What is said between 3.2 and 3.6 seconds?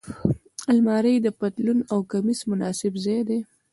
دی